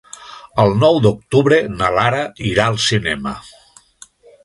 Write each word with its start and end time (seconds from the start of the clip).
El 0.63 0.73
nou 0.83 0.97
d'octubre 1.03 1.61
na 1.75 1.91
Lara 1.99 2.25
irà 2.55 2.69
al 2.73 2.83
cinema. 2.89 3.39